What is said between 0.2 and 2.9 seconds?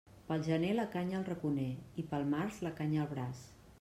Pel gener la canya al raconer i pel març la